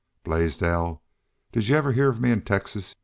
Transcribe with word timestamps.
"Blaisdell, 0.23 1.03
did 1.51 1.67
y'u 1.67 1.75
ever 1.75 1.91
heah 1.91 2.09
of 2.09 2.19
me 2.19 2.31
in 2.31 2.41
Texas?" 2.41 2.95